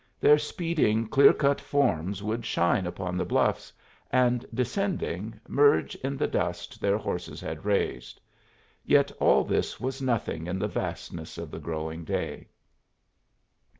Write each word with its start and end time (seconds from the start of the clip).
Their 0.19 0.39
speeding, 0.39 1.05
clear 1.09 1.31
cut 1.31 1.61
forms 1.61 2.23
would 2.23 2.43
shine 2.43 2.87
upon 2.87 3.17
the 3.17 3.23
bluffs, 3.23 3.71
and, 4.09 4.43
descending, 4.51 5.39
merge 5.47 5.93
in 5.97 6.17
the 6.17 6.25
dust 6.27 6.81
their 6.81 6.97
horses 6.97 7.39
had 7.39 7.65
raised. 7.65 8.19
Yet 8.83 9.11
all 9.19 9.43
this 9.43 9.79
was 9.79 10.01
nothing 10.01 10.47
in 10.47 10.57
the 10.57 10.67
vastness 10.67 11.37
of 11.37 11.51
the 11.51 11.59
growing 11.59 12.03
day. 12.03 12.47